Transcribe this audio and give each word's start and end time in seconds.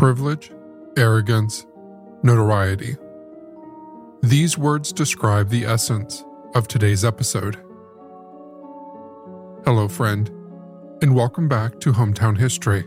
Privilege, 0.00 0.50
arrogance, 0.96 1.66
notoriety. 2.22 2.96
These 4.22 4.56
words 4.56 4.94
describe 4.94 5.50
the 5.50 5.66
essence 5.66 6.24
of 6.54 6.66
today's 6.66 7.04
episode. 7.04 7.56
Hello, 9.66 9.88
friend, 9.88 10.30
and 11.02 11.14
welcome 11.14 11.48
back 11.48 11.80
to 11.80 11.92
Hometown 11.92 12.38
History. 12.38 12.86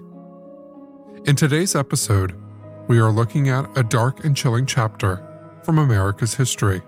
In 1.25 1.35
today's 1.35 1.75
episode, 1.75 2.33
we 2.87 2.97
are 2.97 3.11
looking 3.11 3.47
at 3.47 3.69
a 3.77 3.83
dark 3.83 4.25
and 4.25 4.35
chilling 4.35 4.65
chapter 4.65 5.23
from 5.61 5.77
America's 5.77 6.33
history, 6.33 6.81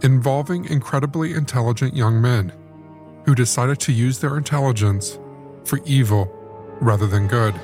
involving 0.00 0.64
incredibly 0.64 1.34
intelligent 1.34 1.94
young 1.94 2.18
men 2.18 2.50
who 3.26 3.34
decided 3.34 3.78
to 3.80 3.92
use 3.92 4.20
their 4.20 4.38
intelligence 4.38 5.18
for 5.66 5.80
evil 5.84 6.34
rather 6.80 7.06
than 7.06 7.28
good. 7.28 7.54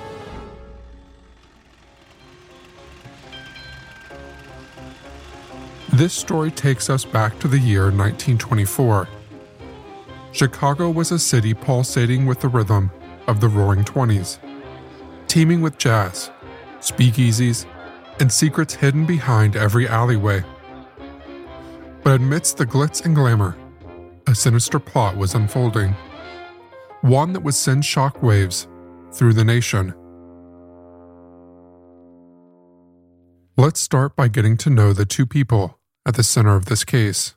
This 5.99 6.15
story 6.15 6.53
takes 6.53 6.91
us 6.91 7.05
back 7.05 7.41
to 7.41 7.49
the 7.49 7.59
year 7.59 7.87
1924. 7.87 9.09
Chicago 10.31 10.91
was 10.91 11.11
a 11.11 11.19
city 11.19 11.53
pulsating 11.53 12.25
with 12.25 12.39
the 12.39 12.47
rhythm 12.47 12.93
of 13.27 13.41
the 13.41 13.49
roaring 13.49 13.83
20s, 13.83 14.39
teeming 15.27 15.61
with 15.61 15.77
jazz, 15.77 16.31
speakeasies, 16.79 17.67
and 18.21 18.31
secrets 18.31 18.75
hidden 18.75 19.07
behind 19.07 19.57
every 19.57 19.89
alleyway. 19.89 20.45
But 22.05 22.21
amidst 22.21 22.59
the 22.59 22.67
glitz 22.67 23.05
and 23.05 23.17
glamour, 23.17 23.57
a 24.29 24.37
sinister 24.37 24.79
plot 24.79 25.17
was 25.17 25.35
unfolding, 25.35 25.97
one 27.01 27.33
that 27.33 27.41
would 27.41 27.55
send 27.55 27.83
shockwaves 27.83 28.69
through 29.13 29.33
the 29.33 29.43
nation. 29.43 29.93
Let's 33.57 33.81
start 33.81 34.15
by 34.15 34.29
getting 34.29 34.57
to 34.59 34.71
know 34.71 34.93
the 34.93 35.05
two 35.05 35.27
people 35.27 35.78
at 36.09 36.15
the 36.15 36.23
center 36.23 36.57
of 36.57 36.65
this 36.65 36.85
case 36.85 37.35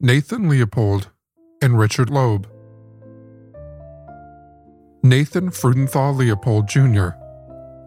Nathan 0.00 0.48
Leopold 0.48 1.10
and 1.62 1.78
Richard 1.78 2.10
Loeb. 2.10 2.48
Nathan 5.04 5.50
Freudenthal 5.50 6.16
Leopold 6.16 6.66
Jr., 6.68 7.10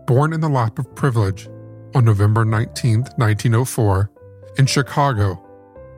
born 0.07 0.31
in 0.31 0.39
the 0.39 0.49
lap 0.49 0.79
of 0.79 0.95
privilege 0.95 1.49
on 1.93 2.05
November 2.05 2.45
19, 2.45 3.01
1904, 3.17 4.09
in 4.57 4.65
Chicago, 4.65 5.37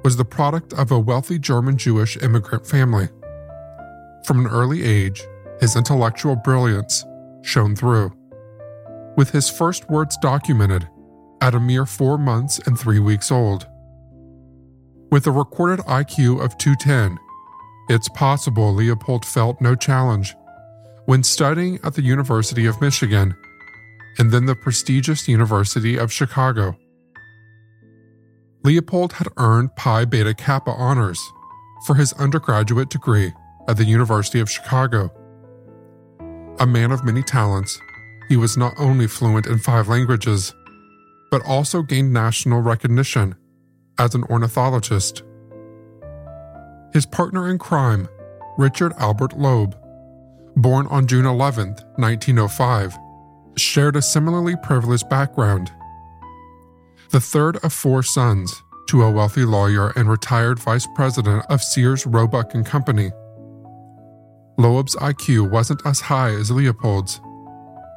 was 0.04 0.18
the 0.18 0.26
product 0.26 0.74
of 0.74 0.92
a 0.92 1.00
wealthy 1.00 1.38
German 1.38 1.78
Jewish 1.78 2.18
immigrant 2.18 2.66
family. 2.66 3.08
From 4.26 4.40
an 4.40 4.52
early 4.52 4.84
age, 4.84 5.24
his 5.60 5.76
intellectual 5.76 6.36
brilliance 6.36 7.06
shone 7.44 7.76
through. 7.76 8.12
With 9.16 9.30
his 9.30 9.48
first 9.50 9.90
words 9.92 10.18
documented 10.18 10.90
at 11.40 11.54
a 11.56 11.60
mere 11.60 11.86
four 11.86 12.18
months 12.18 12.60
and 12.66 12.78
three 12.78 13.00
weeks 13.00 13.32
old. 13.32 13.68
With 15.12 15.28
a 15.28 15.32
recorded 15.32 15.86
IQ 15.88 16.42
of 16.42 16.58
210, 16.58 17.20
it's 17.90 18.08
possible 18.08 18.74
Leopold 18.74 19.26
felt 19.26 19.60
no 19.60 19.76
challenge 19.76 20.34
when 21.06 21.22
studying 21.22 21.80
at 21.84 21.96
the 21.96 22.02
University 22.02 22.66
of 22.66 22.80
Michigan 22.80 23.36
and 24.18 24.32
then 24.32 24.46
the 24.46 24.56
prestigious 24.56 25.28
University 25.28 25.98
of 25.98 26.14
Chicago. 26.14 26.78
Leopold 28.64 29.12
had 29.12 29.28
earned 29.36 29.72
Phi 29.78 30.06
Beta 30.06 30.34
Kappa 30.34 30.72
honors 30.72 31.20
for 31.86 31.96
his 31.96 32.14
undergraduate 32.14 32.90
degree 32.90 33.34
at 33.68 33.76
the 33.76 33.84
University 33.84 34.40
of 34.40 34.50
Chicago. 34.50 35.12
A 36.60 36.66
man 36.66 36.94
of 36.94 37.04
many 37.04 37.22
talents, 37.22 37.78
he 38.30 38.38
was 38.38 38.56
not 38.56 38.74
only 38.78 39.08
fluent 39.08 39.46
in 39.46 39.58
five 39.58 39.90
languages, 39.90 40.54
but 41.30 41.46
also 41.46 41.82
gained 41.82 42.14
national 42.14 42.62
recognition 42.62 43.36
as 43.98 44.16
an 44.16 44.24
ornithologist. 44.26 45.24
His 46.94 47.06
partner 47.06 47.50
in 47.50 47.58
crime, 47.58 48.08
Richard 48.58 48.94
Albert 48.98 49.38
Loeb, 49.38 49.76
born 50.56 50.88
on 50.88 51.08
June 51.08 51.26
11, 51.26 51.70
1905, 51.96 52.98
shared 53.58 53.96
a 53.96 54.02
similarly 54.02 54.56
privileged 54.64 55.08
background. 55.10 55.72
The 57.12 57.22
third 57.22 57.58
of 57.64 57.74
four 57.74 58.04
sons 58.04 58.54
to 58.88 59.04
a 59.04 59.12
wealthy 59.12 59.46
lawyer 59.46 59.90
and 59.96 60.10
retired 60.10 60.60
vice 60.60 60.88
president 60.96 61.46
of 61.50 61.62
Sears 61.62 62.06
Roebuck 62.06 62.54
and 62.54 62.66
Company. 62.66 63.12
Loeb's 64.58 64.96
IQ 64.98 65.50
wasn't 65.50 65.86
as 65.86 66.02
high 66.02 66.32
as 66.32 66.52
Leopold's, 66.52 67.22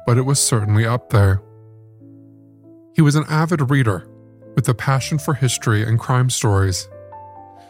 but 0.05 0.17
it 0.17 0.21
was 0.21 0.41
certainly 0.41 0.85
up 0.85 1.09
there. 1.09 1.41
He 2.95 3.01
was 3.01 3.15
an 3.15 3.25
avid 3.27 3.69
reader 3.69 4.07
with 4.55 4.67
a 4.69 4.73
passion 4.73 5.17
for 5.17 5.33
history 5.33 5.83
and 5.83 5.99
crime 5.99 6.29
stories. 6.29 6.87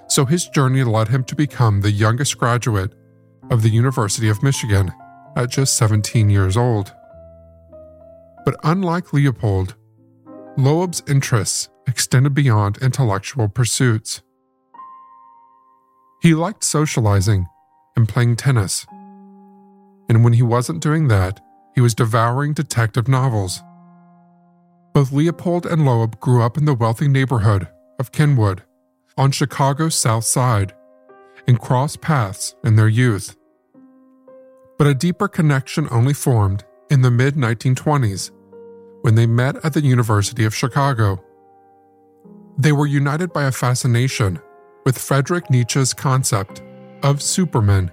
So 0.07 0.25
his 0.25 0.47
journey 0.47 0.83
led 0.83 1.07
him 1.07 1.23
to 1.25 1.35
become 1.35 1.81
the 1.81 1.91
youngest 1.91 2.37
graduate 2.37 2.93
of 3.49 3.63
the 3.63 3.69
University 3.69 4.29
of 4.29 4.43
Michigan 4.43 4.93
at 5.35 5.49
just 5.49 5.77
17 5.77 6.29
years 6.29 6.55
old. 6.55 6.93
But 8.45 8.55
unlike 8.63 9.13
Leopold, 9.13 9.75
Loeb's 10.57 11.03
interests 11.07 11.69
extended 11.87 12.33
beyond 12.33 12.77
intellectual 12.77 13.49
pursuits. 13.49 14.21
He 16.21 16.33
liked 16.33 16.63
socializing 16.63 17.47
and 17.95 18.07
playing 18.07 18.35
tennis. 18.35 18.85
And 20.07 20.23
when 20.23 20.33
he 20.33 20.43
wasn't 20.43 20.81
doing 20.81 21.07
that, 21.09 21.39
he 21.73 21.81
was 21.81 21.93
devouring 21.93 22.53
detective 22.53 23.07
novels. 23.07 23.61
Both 24.95 25.11
Leopold 25.11 25.65
and 25.65 25.83
Loeb 25.83 26.21
grew 26.21 26.41
up 26.41 26.57
in 26.57 26.63
the 26.63 26.73
wealthy 26.73 27.09
neighborhood 27.09 27.67
of 27.99 28.13
Kenwood 28.13 28.63
on 29.17 29.29
Chicago's 29.29 29.93
South 29.93 30.23
Side 30.23 30.73
and 31.49 31.59
crossed 31.59 31.99
paths 31.99 32.55
in 32.63 32.77
their 32.77 32.87
youth. 32.87 33.35
But 34.77 34.87
a 34.87 34.93
deeper 34.93 35.27
connection 35.27 35.89
only 35.91 36.13
formed 36.13 36.63
in 36.89 37.01
the 37.01 37.11
mid 37.11 37.35
1920s 37.35 38.31
when 39.01 39.15
they 39.15 39.25
met 39.25 39.57
at 39.65 39.73
the 39.73 39.81
University 39.81 40.45
of 40.45 40.55
Chicago. 40.55 41.21
They 42.57 42.71
were 42.71 42.87
united 42.87 43.33
by 43.33 43.43
a 43.43 43.51
fascination 43.51 44.39
with 44.85 44.97
Friedrich 44.97 45.49
Nietzsche's 45.49 45.93
concept 45.93 46.61
of 47.03 47.21
Superman. 47.21 47.91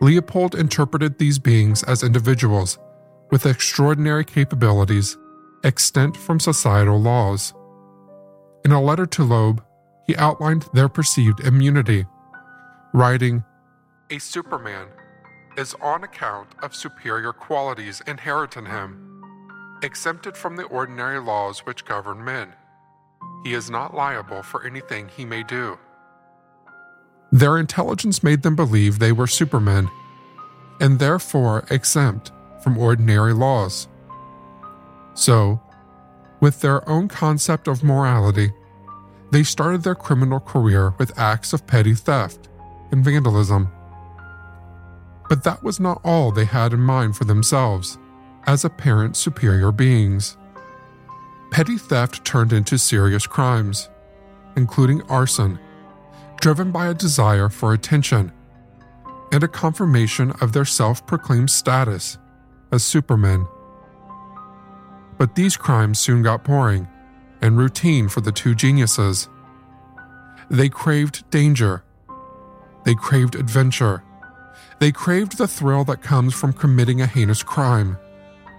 Leopold 0.00 0.54
interpreted 0.54 1.18
these 1.18 1.38
beings 1.38 1.82
as 1.82 2.02
individuals 2.02 2.78
with 3.30 3.44
extraordinary 3.44 4.24
capabilities 4.24 5.18
extant 5.64 6.16
from 6.16 6.40
societal 6.40 7.00
laws. 7.00 7.54
In 8.64 8.72
a 8.72 8.82
letter 8.82 9.06
to 9.06 9.24
Loeb, 9.24 9.64
he 10.06 10.16
outlined 10.16 10.66
their 10.72 10.88
perceived 10.88 11.40
immunity, 11.40 12.06
writing, 12.92 13.44
A 14.10 14.18
Superman 14.18 14.88
is 15.56 15.74
on 15.80 16.04
account 16.04 16.48
of 16.62 16.74
superior 16.74 17.32
qualities 17.32 18.02
inherent 18.06 18.56
in 18.56 18.66
him, 18.66 19.22
exempted 19.82 20.36
from 20.36 20.56
the 20.56 20.64
ordinary 20.64 21.20
laws 21.20 21.60
which 21.60 21.84
govern 21.84 22.24
men. 22.24 22.52
He 23.44 23.54
is 23.54 23.70
not 23.70 23.94
liable 23.94 24.42
for 24.42 24.64
anything 24.64 25.08
he 25.08 25.24
may 25.24 25.42
do. 25.42 25.78
Their 27.30 27.58
intelligence 27.58 28.22
made 28.22 28.42
them 28.42 28.54
believe 28.54 28.98
they 28.98 29.12
were 29.12 29.26
supermen, 29.26 29.90
and 30.80 30.98
therefore 30.98 31.64
exempt 31.70 32.30
from 32.62 32.78
ordinary 32.78 33.32
laws. 33.32 33.88
So, 35.14 35.60
with 36.40 36.60
their 36.60 36.88
own 36.88 37.08
concept 37.08 37.68
of 37.68 37.84
morality, 37.84 38.52
they 39.30 39.42
started 39.42 39.82
their 39.82 39.94
criminal 39.94 40.40
career 40.40 40.94
with 40.98 41.18
acts 41.18 41.52
of 41.52 41.66
petty 41.66 41.94
theft 41.94 42.48
and 42.90 43.04
vandalism. 43.04 43.70
But 45.28 45.44
that 45.44 45.62
was 45.62 45.80
not 45.80 46.00
all 46.04 46.30
they 46.30 46.44
had 46.44 46.72
in 46.72 46.80
mind 46.80 47.16
for 47.16 47.24
themselves 47.24 47.98
as 48.46 48.64
apparent 48.64 49.16
superior 49.16 49.72
beings. 49.72 50.36
Petty 51.50 51.78
theft 51.78 52.24
turned 52.24 52.52
into 52.52 52.76
serious 52.76 53.26
crimes, 53.26 53.88
including 54.56 55.02
arson, 55.02 55.58
driven 56.40 56.72
by 56.72 56.88
a 56.88 56.94
desire 56.94 57.48
for 57.48 57.72
attention 57.72 58.32
and 59.32 59.42
a 59.42 59.48
confirmation 59.48 60.32
of 60.42 60.52
their 60.52 60.64
self 60.64 61.06
proclaimed 61.06 61.50
status 61.50 62.18
as 62.70 62.82
supermen. 62.82 63.46
But 65.22 65.36
these 65.36 65.56
crimes 65.56 66.00
soon 66.00 66.24
got 66.24 66.42
boring 66.42 66.88
and 67.40 67.56
routine 67.56 68.08
for 68.08 68.20
the 68.20 68.32
two 68.32 68.56
geniuses. 68.56 69.28
They 70.50 70.68
craved 70.68 71.30
danger. 71.30 71.84
They 72.84 72.96
craved 72.96 73.36
adventure. 73.36 74.02
They 74.80 74.90
craved 74.90 75.38
the 75.38 75.46
thrill 75.46 75.84
that 75.84 76.02
comes 76.02 76.34
from 76.34 76.52
committing 76.52 77.00
a 77.00 77.06
heinous 77.06 77.44
crime 77.44 77.98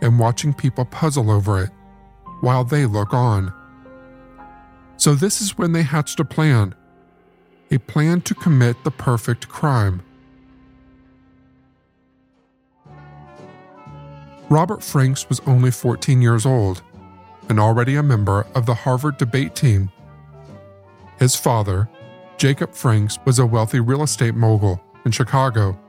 and 0.02 0.18
watching 0.18 0.54
people 0.54 0.86
puzzle 0.86 1.30
over 1.30 1.62
it 1.62 1.70
while 2.40 2.64
they 2.64 2.86
look 2.86 3.14
on. 3.14 3.54
So, 4.96 5.16
this 5.16 5.42
is 5.42 5.58
when 5.58 5.74
they 5.74 5.84
hatched 5.84 6.22
a 6.22 6.24
plan 6.24 6.76
a 7.72 7.78
plan 7.78 8.22
to 8.22 8.34
commit 8.34 8.82
the 8.86 8.92
perfect 8.92 9.50
crime. 9.50 10.02
Robert 14.54 14.84
Franks 14.84 15.28
was 15.30 15.42
only 15.48 15.72
14 15.72 16.22
years 16.22 16.46
old 16.46 16.84
and 17.50 17.60
already 17.60 17.96
a 17.96 18.04
member 18.04 18.46
of 18.54 18.68
the 18.68 18.76
Harvard 18.76 19.18
debate 19.18 19.56
team. 19.56 19.92
His 21.18 21.36
father, 21.36 21.90
Jacob 22.38 22.76
Franks, 22.76 23.18
was 23.26 23.40
a 23.40 23.48
wealthy 23.48 23.80
real 23.80 24.04
estate 24.04 24.36
mogul 24.36 24.80
in 25.06 25.12
Chicago 25.12 25.80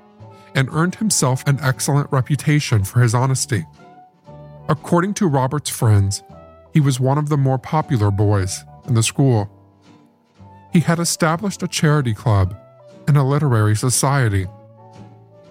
and 0.54 0.70
earned 0.72 0.94
himself 0.94 1.46
an 1.46 1.58
excellent 1.60 2.10
reputation 2.10 2.84
for 2.84 3.02
his 3.02 3.14
honesty. 3.14 3.66
According 4.70 5.12
to 5.14 5.26
Robert's 5.26 5.68
friends, 5.68 6.22
he 6.72 6.80
was 6.80 6.98
one 6.98 7.18
of 7.18 7.28
the 7.28 7.36
more 7.36 7.58
popular 7.58 8.10
boys 8.10 8.64
in 8.88 8.94
the 8.94 9.02
school. 9.02 9.46
He 10.72 10.80
had 10.80 10.98
established 10.98 11.62
a 11.62 11.68
charity 11.68 12.14
club 12.14 12.56
and 13.06 13.18
a 13.18 13.24
literary 13.24 13.76
society, 13.76 14.46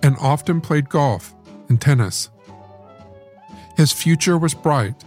and 0.02 0.16
often 0.20 0.62
played 0.62 0.90
golf 0.90 1.36
and 1.70 1.80
tennis. 1.80 2.32
His 3.76 3.92
future 3.92 4.38
was 4.38 4.54
bright, 4.54 5.04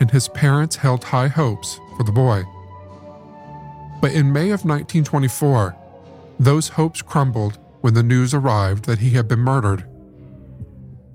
and 0.00 0.10
his 0.10 0.28
parents 0.28 0.76
held 0.76 1.04
high 1.04 1.28
hopes 1.28 1.80
for 1.96 2.04
the 2.04 2.12
boy. 2.12 2.44
But 4.00 4.12
in 4.12 4.32
May 4.32 4.50
of 4.50 4.64
1924, 4.64 5.74
those 6.38 6.68
hopes 6.68 7.00
crumbled 7.00 7.58
when 7.80 7.94
the 7.94 8.02
news 8.02 8.34
arrived 8.34 8.84
that 8.84 8.98
he 8.98 9.10
had 9.10 9.28
been 9.28 9.38
murdered. 9.40 9.84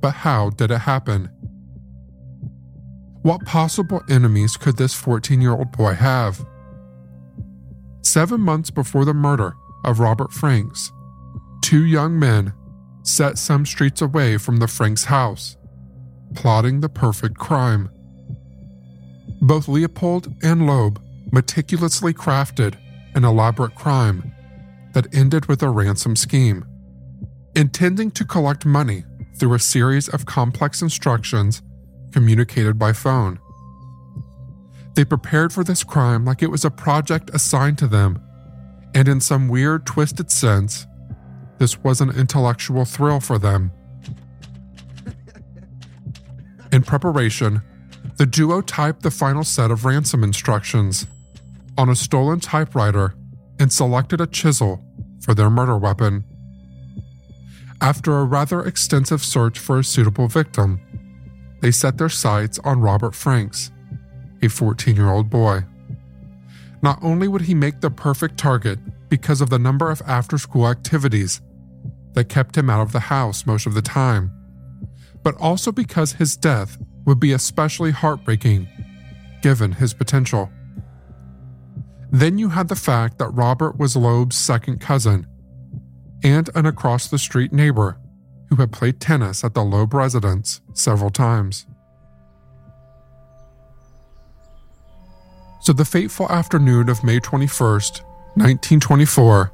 But 0.01 0.11
how 0.11 0.49
did 0.49 0.71
it 0.71 0.79
happen? 0.79 1.29
What 3.21 3.45
possible 3.45 4.01
enemies 4.09 4.55
could 4.55 4.77
this 4.77 4.95
14 4.95 5.41
year 5.41 5.51
old 5.51 5.71
boy 5.71 5.93
have? 5.93 6.45
Seven 8.01 8.41
months 8.41 8.71
before 8.71 9.05
the 9.05 9.13
murder 9.13 9.53
of 9.83 9.99
Robert 9.99 10.31
Franks, 10.31 10.91
two 11.61 11.83
young 11.83 12.17
men 12.17 12.53
set 13.03 13.37
some 13.37 13.65
streets 13.65 14.01
away 14.01 14.37
from 14.37 14.57
the 14.57 14.67
Franks 14.67 15.03
house 15.03 15.57
plotting 16.35 16.79
the 16.79 16.89
perfect 16.89 17.37
crime. 17.37 17.89
Both 19.41 19.67
Leopold 19.67 20.33
and 20.43 20.67
Loeb 20.67 21.01
meticulously 21.31 22.13
crafted 22.13 22.75
an 23.15 23.23
elaborate 23.23 23.75
crime 23.75 24.33
that 24.93 25.13
ended 25.13 25.45
with 25.45 25.61
a 25.61 25.69
ransom 25.69 26.15
scheme, 26.15 26.65
intending 27.55 28.11
to 28.11 28.25
collect 28.25 28.65
money 28.65 29.03
through 29.37 29.53
a 29.53 29.59
series 29.59 30.09
of 30.09 30.25
complex 30.25 30.81
instructions 30.81 31.61
communicated 32.11 32.77
by 32.77 32.93
phone. 32.93 33.39
They 34.95 35.05
prepared 35.05 35.53
for 35.53 35.63
this 35.63 35.83
crime 35.83 36.25
like 36.25 36.41
it 36.41 36.51
was 36.51 36.65
a 36.65 36.71
project 36.71 37.29
assigned 37.33 37.77
to 37.77 37.87
them, 37.87 38.21
and 38.93 39.07
in 39.07 39.21
some 39.21 39.47
weird, 39.47 39.85
twisted 39.85 40.31
sense, 40.31 40.85
this 41.59 41.77
was 41.83 42.01
an 42.01 42.09
intellectual 42.09 42.85
thrill 42.85 43.19
for 43.19 43.37
them. 43.37 43.71
In 46.79 46.83
preparation, 46.83 47.61
the 48.15 48.25
duo 48.25 48.61
typed 48.61 49.03
the 49.03 49.11
final 49.11 49.43
set 49.43 49.69
of 49.69 49.83
ransom 49.83 50.23
instructions 50.23 51.07
on 51.77 51.89
a 51.89 51.95
stolen 51.95 52.39
typewriter 52.39 53.15
and 53.59 53.69
selected 53.69 54.21
a 54.21 54.27
chisel 54.27 54.81
for 55.19 55.33
their 55.33 55.49
murder 55.49 55.77
weapon. 55.77 56.23
After 57.81 58.17
a 58.17 58.23
rather 58.23 58.61
extensive 58.63 59.21
search 59.21 59.59
for 59.59 59.79
a 59.79 59.83
suitable 59.83 60.29
victim, 60.29 60.79
they 61.59 61.71
set 61.71 61.97
their 61.97 62.07
sights 62.07 62.59
on 62.59 62.79
Robert 62.79 63.13
Franks, 63.13 63.71
a 64.41 64.47
14 64.47 64.95
year 64.95 65.09
old 65.09 65.29
boy. 65.29 65.65
Not 66.81 66.97
only 67.03 67.27
would 67.27 67.41
he 67.41 67.53
make 67.53 67.81
the 67.81 67.91
perfect 67.91 68.37
target 68.37 68.79
because 69.09 69.41
of 69.41 69.49
the 69.49 69.59
number 69.59 69.91
of 69.91 70.01
after 70.07 70.37
school 70.37 70.65
activities 70.65 71.41
that 72.13 72.29
kept 72.29 72.57
him 72.57 72.69
out 72.69 72.79
of 72.79 72.93
the 72.93 73.01
house 73.01 73.45
most 73.45 73.65
of 73.65 73.73
the 73.73 73.81
time, 73.81 74.38
but 75.23 75.35
also 75.39 75.71
because 75.71 76.13
his 76.13 76.35
death 76.37 76.77
would 77.05 77.19
be 77.19 77.33
especially 77.33 77.91
heartbreaking 77.91 78.67
given 79.41 79.73
his 79.73 79.93
potential. 79.93 80.51
Then 82.11 82.37
you 82.37 82.49
had 82.49 82.67
the 82.67 82.75
fact 82.75 83.19
that 83.19 83.29
Robert 83.29 83.77
was 83.77 83.95
Loeb's 83.95 84.37
second 84.37 84.81
cousin 84.81 85.27
and 86.23 86.49
an 86.55 86.65
across 86.65 87.07
the 87.07 87.17
street 87.17 87.53
neighbor 87.53 87.97
who 88.49 88.55
had 88.57 88.71
played 88.71 88.99
tennis 88.99 89.43
at 89.43 89.53
the 89.53 89.63
Loeb 89.63 89.93
residence 89.93 90.61
several 90.73 91.09
times. 91.09 91.65
So 95.61 95.73
the 95.73 95.85
fateful 95.85 96.29
afternoon 96.29 96.89
of 96.89 97.03
May 97.03 97.19
21st, 97.19 98.01
1924, 98.35 99.51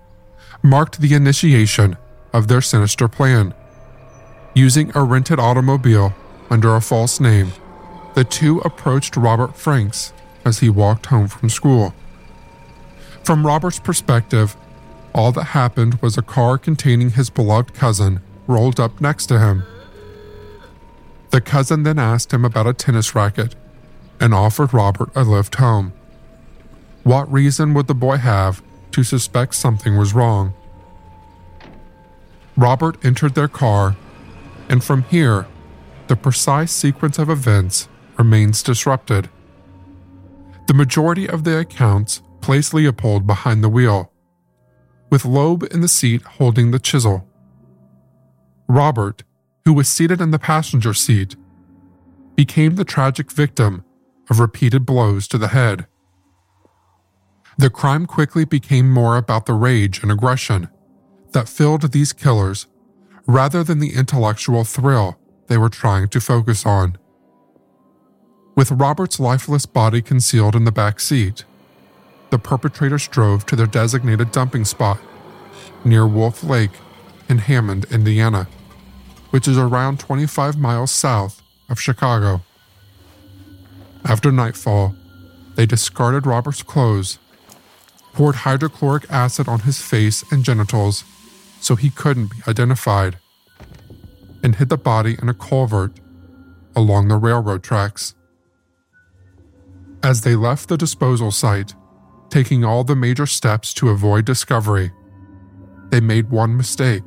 marked 0.63 1.01
the 1.01 1.13
initiation 1.13 1.97
of 2.31 2.47
their 2.47 2.61
sinister 2.61 3.07
plan. 3.07 3.53
Using 4.55 4.89
a 4.95 5.03
rented 5.03 5.37
automobile 5.37 6.13
under 6.49 6.77
a 6.77 6.81
false 6.81 7.19
name, 7.19 7.51
the 8.13 8.23
two 8.23 8.59
approached 8.59 9.17
Robert 9.17 9.57
Franks 9.57 10.13
as 10.45 10.59
he 10.59 10.69
walked 10.69 11.07
home 11.07 11.27
from 11.27 11.49
school. 11.49 11.93
From 13.25 13.45
Robert's 13.45 13.79
perspective, 13.79 14.55
all 15.13 15.33
that 15.33 15.47
happened 15.47 15.95
was 15.95 16.17
a 16.17 16.21
car 16.21 16.57
containing 16.57 17.09
his 17.09 17.29
beloved 17.29 17.73
cousin 17.73 18.21
rolled 18.47 18.79
up 18.79 19.01
next 19.01 19.25
to 19.25 19.39
him. 19.39 19.65
The 21.31 21.41
cousin 21.41 21.83
then 21.83 21.99
asked 21.99 22.33
him 22.33 22.45
about 22.45 22.65
a 22.65 22.73
tennis 22.73 23.13
racket 23.13 23.55
and 24.21 24.33
offered 24.33 24.73
Robert 24.73 25.09
a 25.15 25.25
lift 25.25 25.55
home. 25.55 25.91
What 27.03 27.29
reason 27.29 27.73
would 27.73 27.87
the 27.87 27.93
boy 27.93 28.17
have 28.17 28.63
to 28.91 29.03
suspect 29.03 29.55
something 29.55 29.97
was 29.97 30.13
wrong? 30.13 30.53
Robert 32.55 33.03
entered 33.03 33.35
their 33.35 33.49
car 33.49 33.97
and 34.69 34.83
from 34.83 35.03
here, 35.03 35.47
the 36.07 36.15
precise 36.15 36.71
sequence 36.71 37.17
of 37.17 37.29
events 37.29 37.87
remains 38.17 38.63
disrupted. 38.63 39.29
The 40.67 40.73
majority 40.73 41.27
of 41.27 41.43
the 41.43 41.59
accounts 41.59 42.21
place 42.41 42.73
Leopold 42.73 43.25
behind 43.27 43.63
the 43.63 43.69
wheel, 43.69 44.11
with 45.09 45.25
Loeb 45.25 45.63
in 45.71 45.81
the 45.81 45.87
seat 45.87 46.21
holding 46.23 46.71
the 46.71 46.79
chisel. 46.79 47.27
Robert, 48.67 49.23
who 49.65 49.73
was 49.73 49.87
seated 49.87 50.21
in 50.21 50.31
the 50.31 50.39
passenger 50.39 50.93
seat, 50.93 51.35
became 52.35 52.75
the 52.75 52.85
tragic 52.85 53.31
victim 53.31 53.83
of 54.29 54.39
repeated 54.39 54.85
blows 54.85 55.27
to 55.27 55.37
the 55.37 55.49
head. 55.49 55.87
The 57.57 57.69
crime 57.69 58.05
quickly 58.05 58.43
became 58.43 58.91
more 58.91 59.17
about 59.17 59.45
the 59.45 59.53
rage 59.53 60.01
and 60.01 60.11
aggression 60.11 60.69
that 61.31 61.47
filled 61.47 61.91
these 61.91 62.11
killers 62.11 62.67
rather 63.27 63.63
than 63.63 63.79
the 63.79 63.93
intellectual 63.93 64.63
thrill 64.63 65.17
they 65.47 65.57
were 65.57 65.69
trying 65.69 66.07
to 66.09 66.21
focus 66.21 66.65
on. 66.65 66.97
With 68.55 68.71
Robert's 68.71 69.19
lifeless 69.19 69.65
body 69.65 70.01
concealed 70.01 70.55
in 70.55 70.63
the 70.63 70.71
back 70.71 70.99
seat, 70.99 71.43
the 72.29 72.39
perpetrators 72.39 73.07
drove 73.07 73.45
to 73.47 73.55
their 73.55 73.67
designated 73.67 74.31
dumping 74.31 74.65
spot 74.65 74.99
near 75.83 76.07
Wolf 76.07 76.43
Lake 76.43 76.71
in 77.29 77.39
Hammond, 77.39 77.85
Indiana, 77.91 78.47
which 79.29 79.47
is 79.47 79.57
around 79.57 79.99
25 79.99 80.57
miles 80.57 80.91
south 80.91 81.41
of 81.69 81.79
Chicago. 81.79 82.41
After 84.03 84.31
nightfall, 84.31 84.95
they 85.55 85.65
discarded 85.65 86.25
Robert's 86.25 86.63
clothes, 86.63 87.19
poured 88.13 88.35
hydrochloric 88.35 89.09
acid 89.09 89.47
on 89.47 89.61
his 89.61 89.81
face 89.81 90.23
and 90.31 90.43
genitals 90.43 91.03
so 91.65 91.75
he 91.75 91.89
couldn't 91.89 92.27
be 92.27 92.37
identified, 92.47 93.17
and 94.43 94.55
hid 94.55 94.69
the 94.69 94.77
body 94.77 95.17
in 95.19 95.27
a 95.29 95.33
culvert 95.33 95.99
along 96.75 97.07
the 97.07 97.17
railroad 97.17 97.63
tracks. 97.63 98.13
As 100.03 100.21
they 100.21 100.35
left 100.35 100.69
the 100.69 100.77
disposal 100.77 101.31
site, 101.31 101.73
taking 102.29 102.63
all 102.63 102.83
the 102.83 102.95
major 102.95 103.25
steps 103.25 103.73
to 103.73 103.89
avoid 103.89 104.25
discovery, 104.25 104.91
they 105.89 105.99
made 105.99 106.29
one 106.29 106.55
mistake. 106.55 107.01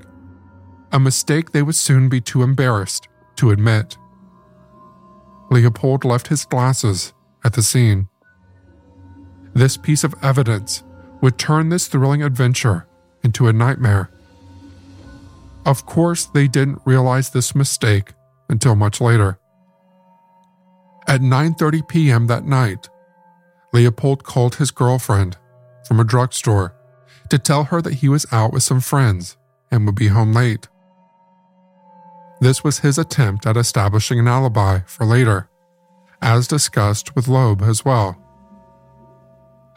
A 0.91 0.99
mistake 0.99 1.53
they 1.53 1.63
would 1.63 1.77
soon 1.77 2.09
be 2.09 2.21
too 2.21 2.43
embarrassed 2.43 3.07
to 3.37 3.53
admit. 3.53 3.97
Leopold 5.53 6.05
left 6.05 6.27
his 6.27 6.45
glasses 6.45 7.13
at 7.45 7.53
the 7.53 7.63
scene. 7.63 8.09
This 9.55 9.77
piece 9.77 10.03
of 10.03 10.17
evidence 10.21 10.83
would 11.21 11.39
turn 11.39 11.69
this 11.69 11.87
thrilling 11.87 12.25
adventure 12.25 12.89
into 13.23 13.47
a 13.47 13.53
nightmare. 13.53 14.11
Of 15.69 15.85
course, 15.85 16.25
they 16.25 16.49
didn't 16.49 16.81
realize 16.87 17.29
this 17.29 17.55
mistake 17.55 18.15
until 18.49 18.75
much 18.75 19.03
later. 19.03 19.39
At 21.07 21.21
9:30 21.21 21.87
p.m. 21.87 22.27
that 22.29 22.47
night, 22.47 22.89
Leopold 23.75 24.25
called 24.25 24.55
his 24.55 24.71
girlfriend 24.71 25.37
from 25.87 26.01
a 26.01 26.05
drugstore 26.05 26.75
to 27.29 27.39
tell 27.39 27.65
her 27.65 27.83
that 27.83 28.01
he 28.01 28.09
was 28.09 28.25
out 28.33 28.51
with 28.51 28.63
some 28.63 28.81
friends 28.81 29.37
and 29.71 29.85
would 29.85 29.95
be 29.95 30.09
home 30.09 30.33
late. 30.33 30.69
This 32.41 32.65
was 32.65 32.79
his 32.79 32.97
attempt 32.97 33.47
at 33.47 33.59
establishing 33.59 34.19
an 34.19 34.27
alibi 34.27 34.81
for 34.87 35.05
later, 35.05 35.51
as 36.23 36.49
discussed 36.49 37.15
with 37.15 37.29
Loeb 37.29 37.61
as 37.61 37.85
well. 37.85 38.17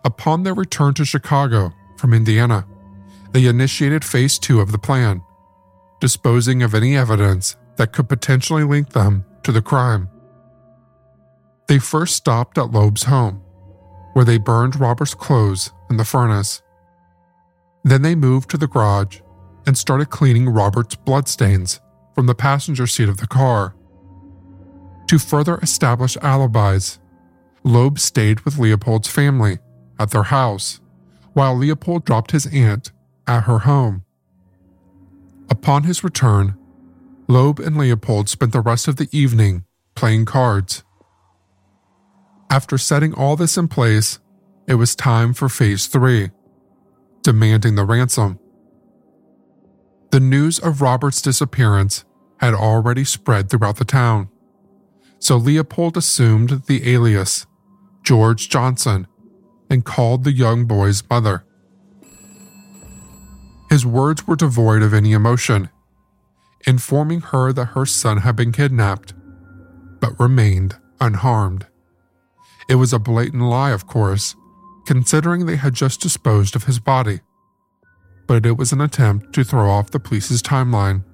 Upon 0.05 0.43
their 0.43 0.53
return 0.53 0.93
to 0.93 1.03
Chicago 1.03 1.73
from 1.97 2.13
Indiana, 2.13 2.65
they 3.33 3.45
initiated 3.45 4.05
phase 4.05 4.39
two 4.39 4.61
of 4.61 4.71
the 4.71 4.77
plan, 4.77 5.21
disposing 6.01 6.61
of 6.63 6.75
any 6.75 6.97
evidence 6.97 7.55
that 7.77 7.93
could 7.93 8.09
potentially 8.09 8.63
link 8.65 8.89
them 8.89 9.23
to 9.43 9.51
the 9.53 9.61
crime. 9.61 10.09
They 11.67 11.79
first 11.79 12.17
stopped 12.17 12.57
at 12.57 12.71
Loeb's 12.71 13.03
home, 13.03 13.41
where 14.13 14.25
they 14.25 14.37
burned 14.37 14.77
Robert's 14.77 15.13
clothes 15.13 15.71
in 15.89 15.95
the 15.95 16.03
furnace. 16.03 16.61
Then 17.85 18.01
they 18.01 18.15
moved 18.15 18.49
to 18.49 18.57
the 18.57 18.67
garage 18.67 19.21
and 19.65 19.77
started 19.77 20.09
cleaning 20.09 20.49
Robert's 20.49 20.95
bloodstains 20.95 21.79
from 22.13 22.25
the 22.25 22.35
passenger 22.35 22.87
seat 22.87 23.07
of 23.07 23.17
the 23.17 23.27
car. 23.27 23.75
To 25.07 25.19
further 25.19 25.59
establish 25.59 26.17
alibis, 26.21 26.99
Loeb 27.63 27.99
stayed 27.99 28.41
with 28.41 28.57
Leopold's 28.57 29.07
family 29.07 29.59
at 29.99 30.11
their 30.11 30.23
house, 30.23 30.81
while 31.33 31.55
Leopold 31.55 32.05
dropped 32.05 32.31
his 32.31 32.47
aunt 32.47 32.91
at 33.27 33.43
her 33.43 33.59
home. 33.59 34.03
Upon 35.51 35.83
his 35.83 36.01
return, 36.01 36.57
Loeb 37.27 37.59
and 37.59 37.77
Leopold 37.77 38.29
spent 38.29 38.53
the 38.53 38.61
rest 38.61 38.87
of 38.87 38.95
the 38.95 39.09
evening 39.11 39.65
playing 39.95 40.23
cards. 40.23 40.85
After 42.49 42.77
setting 42.77 43.13
all 43.13 43.35
this 43.35 43.57
in 43.57 43.67
place, 43.67 44.19
it 44.65 44.75
was 44.75 44.95
time 44.95 45.33
for 45.33 45.49
phase 45.49 45.87
three 45.87 46.31
demanding 47.21 47.75
the 47.75 47.83
ransom. 47.83 48.39
The 50.11 50.21
news 50.21 50.57
of 50.57 50.81
Robert's 50.81 51.21
disappearance 51.21 52.05
had 52.39 52.53
already 52.53 53.03
spread 53.03 53.49
throughout 53.49 53.75
the 53.75 53.85
town, 53.85 54.29
so 55.19 55.35
Leopold 55.35 55.97
assumed 55.97 56.63
the 56.67 56.89
alias 56.89 57.45
George 58.03 58.47
Johnson 58.47 59.05
and 59.69 59.83
called 59.83 60.23
the 60.23 60.31
young 60.31 60.63
boy's 60.63 61.03
mother. 61.09 61.43
His 63.71 63.85
words 63.85 64.27
were 64.27 64.35
devoid 64.35 64.83
of 64.83 64.93
any 64.93 65.13
emotion, 65.13 65.69
informing 66.67 67.21
her 67.21 67.53
that 67.53 67.67
her 67.67 67.85
son 67.85 68.17
had 68.17 68.35
been 68.35 68.51
kidnapped, 68.51 69.13
but 70.01 70.19
remained 70.19 70.75
unharmed. 70.99 71.65
It 72.67 72.75
was 72.75 72.91
a 72.91 72.99
blatant 72.99 73.43
lie, 73.43 73.71
of 73.71 73.87
course, 73.87 74.35
considering 74.85 75.45
they 75.45 75.55
had 75.55 75.73
just 75.73 76.01
disposed 76.01 76.53
of 76.53 76.65
his 76.65 76.79
body, 76.79 77.21
but 78.27 78.45
it 78.45 78.57
was 78.57 78.73
an 78.73 78.81
attempt 78.81 79.31
to 79.35 79.43
throw 79.45 79.69
off 79.69 79.91
the 79.91 80.01
police's 80.01 80.41
timeline. 80.41 81.05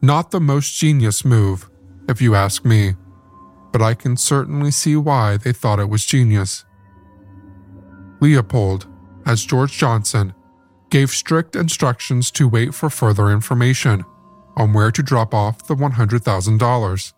Not 0.00 0.30
the 0.30 0.40
most 0.40 0.78
genius 0.78 1.24
move, 1.24 1.68
if 2.08 2.22
you 2.22 2.36
ask 2.36 2.64
me, 2.64 2.94
but 3.72 3.82
I 3.82 3.94
can 3.94 4.16
certainly 4.16 4.70
see 4.70 4.94
why 4.94 5.36
they 5.36 5.52
thought 5.52 5.80
it 5.80 5.88
was 5.88 6.04
genius. 6.04 6.64
Leopold, 8.20 8.86
as 9.26 9.44
George 9.44 9.72
Johnson, 9.76 10.32
gave 10.90 11.10
strict 11.10 11.56
instructions 11.56 12.30
to 12.32 12.48
wait 12.48 12.74
for 12.74 12.90
further 12.90 13.30
information 13.30 14.04
on 14.56 14.72
where 14.72 14.90
to 14.90 15.02
drop 15.02 15.32
off 15.32 15.66
the 15.66 15.74
$100,000 15.74 17.12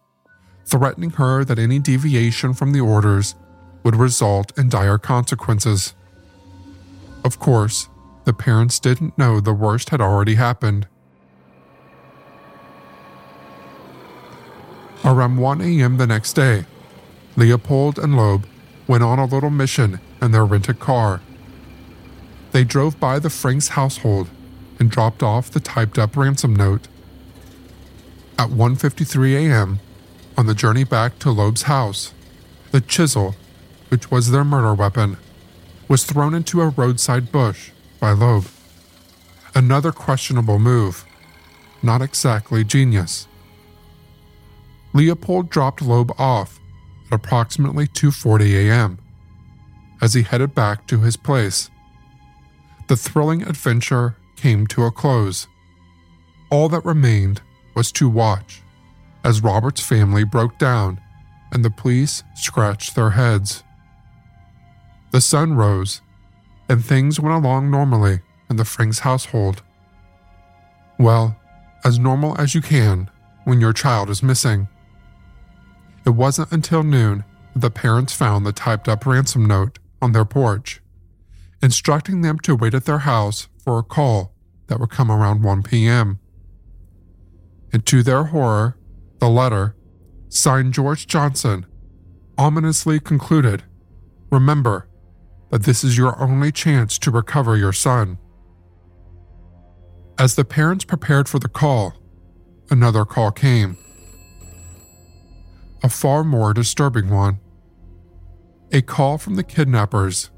threatening 0.64 1.10
her 1.10 1.44
that 1.44 1.58
any 1.58 1.78
deviation 1.78 2.54
from 2.54 2.72
the 2.72 2.80
orders 2.80 3.34
would 3.82 3.96
result 3.96 4.56
in 4.58 4.68
dire 4.68 4.98
consequences. 4.98 5.94
Of 7.24 7.38
course, 7.38 7.88
the 8.24 8.32
parents 8.32 8.78
didn't 8.78 9.18
know 9.18 9.40
the 9.40 9.52
worst 9.52 9.90
had 9.90 10.00
already 10.00 10.36
happened. 10.36 10.86
Around 15.04 15.36
1 15.38 15.60
a.m. 15.60 15.96
the 15.96 16.06
next 16.06 16.34
day, 16.34 16.64
Leopold 17.36 17.98
and 17.98 18.16
Loeb 18.16 18.46
went 18.86 19.02
on 19.02 19.18
a 19.18 19.24
little 19.24 19.50
mission 19.50 20.00
in 20.20 20.30
their 20.30 20.44
rented 20.44 20.78
car. 20.78 21.20
They 22.52 22.64
drove 22.64 23.00
by 23.00 23.18
the 23.18 23.30
Franks 23.30 23.68
household 23.68 24.28
and 24.78 24.90
dropped 24.90 25.22
off 25.22 25.50
the 25.50 25.60
typed 25.60 25.98
up 25.98 26.16
ransom 26.16 26.54
note. 26.54 26.86
At 28.38 28.50
1:53 28.50 29.34
a.m., 29.34 29.80
on 30.36 30.46
the 30.46 30.54
journey 30.54 30.84
back 30.84 31.18
to 31.20 31.30
Loeb's 31.30 31.62
house, 31.62 32.12
the 32.70 32.80
chisel, 32.80 33.34
which 33.88 34.10
was 34.10 34.30
their 34.30 34.44
murder 34.44 34.74
weapon, 34.74 35.16
was 35.88 36.04
thrown 36.04 36.34
into 36.34 36.60
a 36.60 36.68
roadside 36.68 37.30
bush 37.30 37.70
by 38.00 38.12
Loeb. 38.12 38.46
Another 39.54 39.92
questionable 39.92 40.58
move, 40.58 41.04
not 41.82 42.00
exactly 42.00 42.64
genius. 42.64 43.28
Leopold 44.94 45.50
dropped 45.50 45.82
Loeb 45.82 46.12
off 46.18 46.58
at 47.06 47.14
approximately 47.14 47.86
2:40 47.86 48.68
a.m. 48.68 48.98
as 50.00 50.14
he 50.14 50.22
headed 50.22 50.54
back 50.54 50.86
to 50.86 51.00
his 51.00 51.16
place. 51.16 51.70
The 52.92 52.96
thrilling 52.96 53.44
adventure 53.44 54.18
came 54.36 54.66
to 54.66 54.84
a 54.84 54.90
close. 54.90 55.46
All 56.50 56.68
that 56.68 56.84
remained 56.84 57.40
was 57.74 57.90
to 57.92 58.06
watch 58.06 58.60
as 59.24 59.42
Robert's 59.42 59.80
family 59.80 60.24
broke 60.24 60.58
down 60.58 61.00
and 61.52 61.64
the 61.64 61.70
police 61.70 62.22
scratched 62.34 62.94
their 62.94 63.08
heads. 63.08 63.64
The 65.10 65.22
sun 65.22 65.54
rose, 65.54 66.02
and 66.68 66.84
things 66.84 67.18
went 67.18 67.34
along 67.34 67.70
normally 67.70 68.20
in 68.50 68.56
the 68.56 68.64
Franks 68.66 68.98
household. 68.98 69.62
Well, 70.98 71.34
as 71.84 71.98
normal 71.98 72.38
as 72.38 72.54
you 72.54 72.60
can 72.60 73.08
when 73.44 73.58
your 73.58 73.72
child 73.72 74.10
is 74.10 74.22
missing. 74.22 74.68
It 76.04 76.10
wasn't 76.10 76.52
until 76.52 76.82
noon 76.82 77.24
that 77.54 77.60
the 77.60 77.70
parents 77.70 78.12
found 78.12 78.44
the 78.44 78.52
typed 78.52 78.86
up 78.86 79.06
ransom 79.06 79.46
note 79.46 79.78
on 80.02 80.12
their 80.12 80.26
porch, 80.26 80.81
instructing 81.62 82.22
them 82.22 82.38
to 82.40 82.56
wait 82.56 82.74
at 82.74 82.84
their 82.84 82.98
house 82.98 83.48
for 83.64 83.78
a 83.78 83.82
call 83.82 84.34
that 84.66 84.80
would 84.80 84.90
come 84.90 85.10
around 85.10 85.42
1 85.42 85.62
p.m. 85.62 86.18
And 87.72 87.86
to 87.86 88.02
their 88.02 88.24
horror, 88.24 88.76
the 89.18 89.28
letter, 89.28 89.76
signed 90.28 90.74
George 90.74 91.06
Johnson, 91.06 91.66
ominously 92.36 92.98
concluded 93.00 93.64
Remember 94.30 94.88
that 95.50 95.64
this 95.64 95.84
is 95.84 95.98
your 95.98 96.18
only 96.18 96.50
chance 96.50 96.98
to 96.98 97.10
recover 97.10 97.54
your 97.54 97.74
son. 97.74 98.16
As 100.18 100.34
the 100.34 100.44
parents 100.44 100.86
prepared 100.86 101.28
for 101.28 101.38
the 101.38 101.50
call, 101.50 101.92
another 102.70 103.04
call 103.04 103.30
came. 103.30 103.76
A 105.82 105.90
far 105.90 106.24
more 106.24 106.54
disturbing 106.54 107.10
one. 107.10 107.40
A 108.72 108.80
call 108.80 109.18
from 109.18 109.34
the 109.34 109.44
kidnappers 109.44 110.30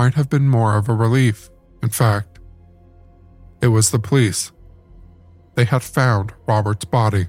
might 0.00 0.14
have 0.14 0.30
been 0.30 0.48
more 0.48 0.78
of 0.78 0.88
a 0.88 0.94
relief, 0.94 1.50
in 1.82 1.90
fact. 1.90 2.38
It 3.60 3.66
was 3.66 3.90
the 3.90 3.98
police. 3.98 4.50
they 5.56 5.66
had 5.66 5.82
found 5.82 6.32
Robert's 6.46 6.86
body. 6.86 7.26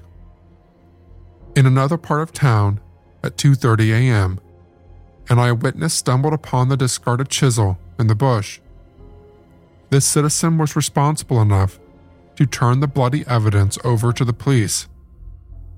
In 1.54 1.66
another 1.66 1.98
part 1.98 2.22
of 2.22 2.32
town, 2.32 2.80
at 3.22 3.36
2:30 3.36 3.92
a.m., 3.92 4.40
an 5.28 5.38
eyewitness 5.38 5.92
stumbled 5.92 6.32
upon 6.32 6.68
the 6.68 6.78
discarded 6.78 7.28
chisel 7.28 7.78
in 7.98 8.06
the 8.06 8.14
bush. 8.14 8.60
This 9.90 10.06
citizen 10.06 10.56
was 10.56 10.74
responsible 10.74 11.42
enough 11.42 11.78
to 12.36 12.46
turn 12.46 12.80
the 12.80 12.94
bloody 12.96 13.22
evidence 13.26 13.76
over 13.84 14.14
to 14.14 14.24
the 14.24 14.38
police, 14.44 14.88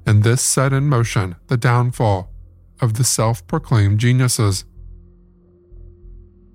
and 0.06 0.22
this 0.22 0.40
set 0.40 0.72
in 0.72 0.88
motion 0.96 1.34
the 1.48 1.56
downfall 1.56 2.30
of 2.80 2.94
the 2.94 3.08
self 3.18 3.44
proclaimed 3.48 3.98
geniuses. 3.98 4.64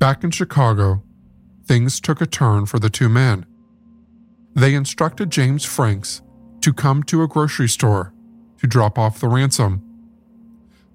Back 0.00 0.24
in 0.24 0.30
Chicago, 0.30 1.02
things 1.66 2.00
took 2.00 2.22
a 2.22 2.26
turn 2.26 2.64
for 2.64 2.78
the 2.78 2.88
two 2.88 3.10
men. 3.10 3.44
They 4.54 4.74
instructed 4.74 5.28
James 5.28 5.62
Franks 5.66 6.22
to 6.62 6.72
come 6.72 7.02
to 7.02 7.22
a 7.22 7.28
grocery 7.28 7.68
store 7.68 8.14
to 8.60 8.66
drop 8.66 8.98
off 8.98 9.20
the 9.20 9.28
ransom. 9.28 9.82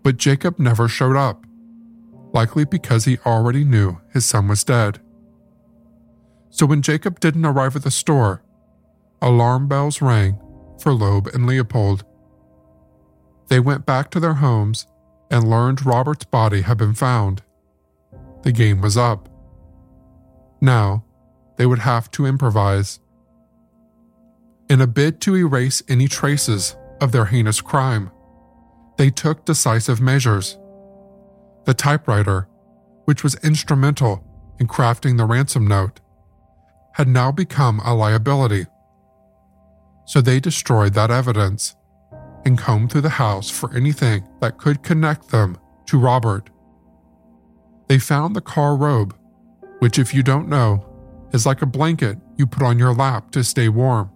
But 0.02 0.18
Jacob 0.18 0.58
never 0.58 0.88
showed 0.88 1.16
up, 1.16 1.46
likely 2.34 2.66
because 2.66 3.06
he 3.06 3.20
already 3.28 3.64
knew 3.64 4.02
his 4.12 4.26
son 4.26 4.48
was 4.48 4.64
dead. 4.64 5.00
So 6.50 6.66
when 6.66 6.82
Jacob 6.82 7.20
didn't 7.20 7.46
arrive 7.46 7.76
at 7.76 7.84
the 7.84 7.92
store, 7.92 8.42
alarm 9.22 9.68
bells 9.68 10.02
rang 10.02 10.40
for 10.82 10.92
Loeb 10.92 11.28
and 11.28 11.46
Leopold. 11.46 12.04
They 13.50 13.60
went 13.60 13.86
back 13.86 14.10
to 14.12 14.20
their 14.20 14.34
homes 14.34 14.88
and 15.30 15.48
learned 15.48 15.86
Robert's 15.86 16.26
body 16.26 16.62
had 16.62 16.80
been 16.80 16.96
found. 16.96 17.44
The 18.46 18.52
game 18.52 18.80
was 18.80 18.96
up. 18.96 19.28
Now, 20.62 21.04
they 21.58 21.66
would 21.66 21.80
have 21.80 22.12
to 22.12 22.28
improvise. 22.28 23.00
In 24.70 24.82
a 24.82 24.88
bid 24.88 25.20
to 25.22 25.36
erase 25.36 25.82
any 25.90 26.08
traces 26.08 26.76
of 27.02 27.12
their 27.12 27.26
heinous 27.26 27.60
crime, 27.60 28.12
they 28.98 29.10
took 29.10 29.46
decisive 29.46 30.00
measures. 30.00 30.58
The 31.66 31.74
typewriter, 31.74 32.48
which 33.06 33.24
was 33.24 33.36
instrumental 33.44 34.24
in 34.60 34.68
crafting 34.68 35.18
the 35.18 35.26
ransom 35.26 35.66
note, 35.66 36.00
had 36.94 37.08
now 37.08 37.32
become 37.32 37.82
a 37.84 37.96
liability. 37.96 38.68
So 40.06 40.22
they 40.22 40.40
destroyed 40.40 40.94
that 40.94 41.10
evidence 41.10 41.76
and 42.46 42.60
combed 42.60 42.92
through 42.92 43.02
the 43.02 43.10
house 43.10 43.50
for 43.50 43.74
anything 43.76 44.28
that 44.40 44.60
could 44.60 44.84
connect 44.84 45.30
them 45.30 45.58
to 45.88 45.98
Robert. 45.98 46.52
They 47.88 48.00
found 48.00 48.36
the 48.36 48.42
car 48.42 48.76
robe, 48.76 49.16
which, 49.80 50.00
if 50.00 50.14
you 50.14 50.24
don't 50.24 50.50
know, 50.50 50.86
is 51.32 51.46
like 51.46 51.62
a 51.62 51.68
blanket 51.68 52.18
you 52.38 52.48
put 52.48 52.64
on 52.64 52.80
your 52.80 52.94
lap 52.94 53.32
to 53.32 53.44
stay 53.44 53.70
warm. 53.70 54.10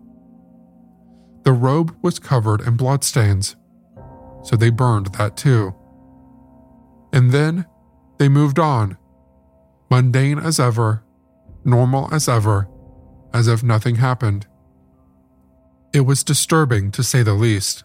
The 1.44 1.54
robe 1.54 1.96
was 2.02 2.20
covered 2.20 2.62
in 2.62 2.78
bloodstains, 2.78 3.56
so 4.44 4.56
they 4.56 4.70
burned 4.70 5.08
that 5.18 5.38
too. 5.38 5.74
And 7.12 7.32
then 7.32 7.66
they 8.18 8.30
moved 8.30 8.60
on, 8.60 8.98
mundane 9.90 10.40
as 10.40 10.60
ever, 10.60 11.04
normal 11.64 12.14
as 12.14 12.28
ever, 12.28 12.68
as 13.34 13.48
if 13.48 13.64
nothing 13.64 13.96
happened. 13.96 14.48
It 15.94 16.02
was 16.02 16.24
disturbing 16.24 16.92
to 16.92 17.04
say 17.04 17.24
the 17.24 17.34
least, 17.34 17.84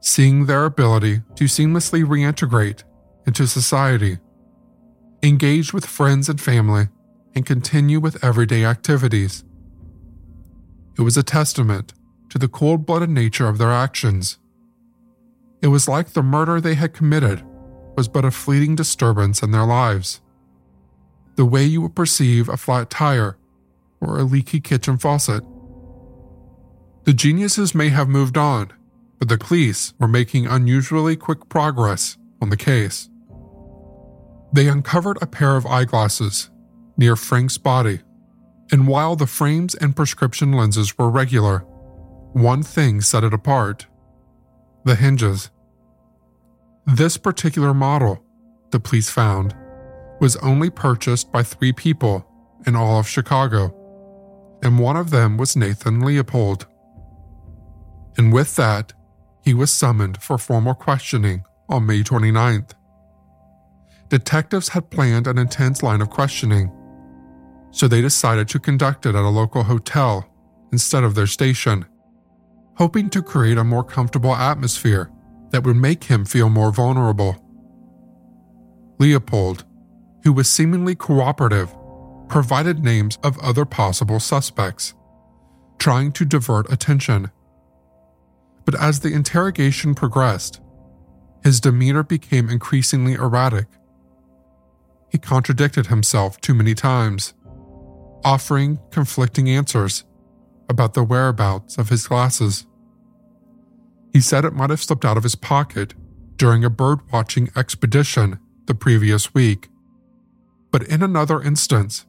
seeing 0.00 0.46
their 0.46 0.64
ability 0.64 1.22
to 1.36 1.44
seamlessly 1.44 2.04
reintegrate 2.04 2.82
into 3.26 3.46
society, 3.46 4.18
engage 5.22 5.72
with 5.72 5.86
friends 5.86 6.28
and 6.28 6.40
family, 6.40 6.88
and 7.34 7.46
continue 7.46 8.00
with 8.00 8.22
everyday 8.24 8.64
activities. 8.64 9.44
It 10.98 11.02
was 11.02 11.16
a 11.16 11.22
testament 11.22 11.94
to 12.28 12.38
the 12.38 12.48
cold 12.48 12.84
blooded 12.84 13.10
nature 13.10 13.48
of 13.48 13.58
their 13.58 13.70
actions. 13.70 14.38
It 15.62 15.68
was 15.68 15.88
like 15.88 16.08
the 16.08 16.22
murder 16.22 16.60
they 16.60 16.74
had 16.74 16.92
committed 16.92 17.44
was 17.96 18.08
but 18.08 18.24
a 18.24 18.30
fleeting 18.30 18.74
disturbance 18.74 19.42
in 19.42 19.52
their 19.52 19.64
lives. 19.64 20.20
The 21.36 21.44
way 21.44 21.64
you 21.64 21.80
would 21.82 21.94
perceive 21.94 22.48
a 22.48 22.56
flat 22.56 22.90
tire 22.90 23.38
or 24.00 24.18
a 24.18 24.24
leaky 24.24 24.60
kitchen 24.60 24.98
faucet. 24.98 25.44
The 27.04 27.14
geniuses 27.14 27.74
may 27.74 27.90
have 27.90 28.08
moved 28.08 28.36
on, 28.36 28.72
but 29.18 29.28
the 29.28 29.38
police 29.38 29.94
were 29.98 30.08
making 30.08 30.46
unusually 30.46 31.16
quick 31.16 31.48
progress 31.48 32.16
on 32.40 32.50
the 32.50 32.56
case. 32.56 33.08
They 34.52 34.68
uncovered 34.68 35.18
a 35.20 35.26
pair 35.26 35.56
of 35.56 35.66
eyeglasses 35.66 36.50
near 36.96 37.16
Frank's 37.16 37.58
body, 37.58 38.00
and 38.70 38.86
while 38.86 39.16
the 39.16 39.26
frames 39.26 39.74
and 39.74 39.96
prescription 39.96 40.52
lenses 40.52 40.96
were 40.98 41.10
regular, 41.10 41.60
one 42.32 42.62
thing 42.62 43.00
set 43.00 43.24
it 43.24 43.34
apart 43.34 43.86
the 44.84 44.94
hinges. 44.96 45.50
This 46.86 47.16
particular 47.16 47.72
model, 47.72 48.24
the 48.70 48.80
police 48.80 49.08
found, 49.08 49.54
was 50.20 50.36
only 50.36 50.70
purchased 50.70 51.30
by 51.30 51.42
three 51.42 51.72
people 51.72 52.26
in 52.66 52.74
all 52.74 52.98
of 52.98 53.08
Chicago, 53.08 53.74
and 54.62 54.78
one 54.78 54.96
of 54.96 55.10
them 55.10 55.36
was 55.36 55.56
Nathan 55.56 56.00
Leopold. 56.00 56.66
And 58.16 58.32
with 58.32 58.56
that, 58.56 58.92
he 59.44 59.54
was 59.54 59.70
summoned 59.70 60.22
for 60.22 60.38
formal 60.38 60.74
questioning 60.74 61.44
on 61.68 61.86
May 61.86 62.02
29th. 62.02 62.72
Detectives 64.12 64.68
had 64.68 64.90
planned 64.90 65.26
an 65.26 65.38
intense 65.38 65.82
line 65.82 66.02
of 66.02 66.10
questioning, 66.10 66.70
so 67.70 67.88
they 67.88 68.02
decided 68.02 68.46
to 68.46 68.60
conduct 68.60 69.06
it 69.06 69.14
at 69.14 69.24
a 69.24 69.28
local 69.30 69.62
hotel 69.62 70.28
instead 70.70 71.02
of 71.02 71.14
their 71.14 71.26
station, 71.26 71.86
hoping 72.76 73.08
to 73.08 73.22
create 73.22 73.56
a 73.56 73.64
more 73.64 73.82
comfortable 73.82 74.34
atmosphere 74.34 75.10
that 75.48 75.64
would 75.64 75.76
make 75.76 76.04
him 76.04 76.26
feel 76.26 76.50
more 76.50 76.70
vulnerable. 76.70 77.42
Leopold, 78.98 79.64
who 80.24 80.34
was 80.34 80.46
seemingly 80.46 80.94
cooperative, 80.94 81.74
provided 82.28 82.84
names 82.84 83.16
of 83.24 83.38
other 83.38 83.64
possible 83.64 84.20
suspects, 84.20 84.92
trying 85.78 86.12
to 86.12 86.26
divert 86.26 86.70
attention. 86.70 87.30
But 88.66 88.78
as 88.78 89.00
the 89.00 89.14
interrogation 89.14 89.94
progressed, 89.94 90.60
his 91.42 91.60
demeanor 91.60 92.02
became 92.02 92.50
increasingly 92.50 93.14
erratic. 93.14 93.68
He 95.12 95.18
contradicted 95.18 95.88
himself 95.88 96.40
too 96.40 96.54
many 96.54 96.74
times, 96.74 97.34
offering 98.24 98.78
conflicting 98.90 99.48
answers 99.48 100.04
about 100.70 100.94
the 100.94 101.04
whereabouts 101.04 101.76
of 101.76 101.90
his 101.90 102.06
glasses. 102.06 102.66
He 104.14 104.22
said 104.22 104.46
it 104.46 104.54
might 104.54 104.70
have 104.70 104.82
slipped 104.82 105.04
out 105.04 105.18
of 105.18 105.22
his 105.22 105.34
pocket 105.34 105.92
during 106.36 106.64
a 106.64 106.70
bird 106.70 107.00
watching 107.12 107.50
expedition 107.54 108.38
the 108.64 108.74
previous 108.74 109.34
week. 109.34 109.68
But 110.70 110.82
in 110.84 111.02
another 111.02 111.42
instance, 111.42 112.06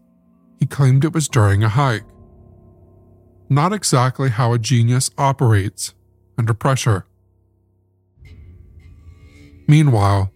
he 0.57 0.65
claimed 0.65 1.03
it 1.03 1.13
was 1.13 1.27
during 1.27 1.61
a 1.61 1.69
hike. 1.69 2.05
Not 3.49 3.73
exactly 3.73 4.29
how 4.29 4.53
a 4.53 4.59
genius 4.59 5.11
operates 5.17 5.93
under 6.37 6.53
pressure. 6.53 7.05
Meanwhile, 9.67 10.31